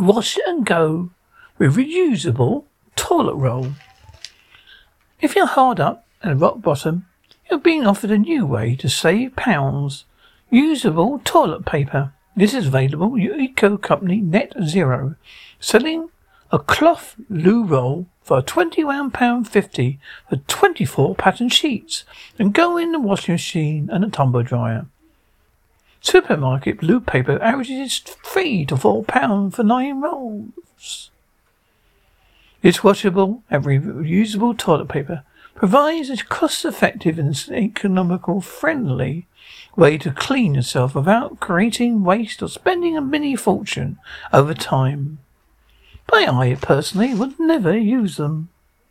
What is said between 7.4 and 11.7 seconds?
you're being offered a new way to save pounds. Usable toilet